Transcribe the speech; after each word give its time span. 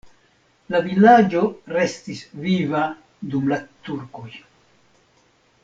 La 0.75 0.79
vilaĝo 0.85 1.43
restis 1.75 2.23
viva 2.47 2.81
dum 3.35 3.53
la 3.53 3.61
turkoj. 3.89 4.27